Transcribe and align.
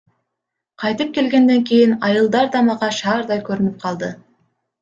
Кайтып 0.83 1.09
келгенден 1.17 1.61
кийин 1.71 1.93
айылдар 2.09 2.51
да 2.57 2.65
мага 2.71 2.91
шаардай 3.03 3.47
көрүнүп 3.51 3.77
калды. 3.85 4.11